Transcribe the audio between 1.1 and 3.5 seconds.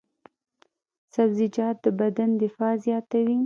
سبزیجات د بدن دفاع زیاتوي.